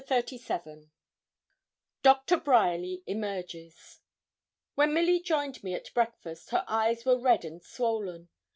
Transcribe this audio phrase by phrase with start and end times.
[0.09, 0.89] CHAPTER XXXVII
[2.01, 3.99] DOCTOR BRYERLY EMERGES
[4.73, 8.29] When Milly joined me at breakfast, her eyes were red and swollen.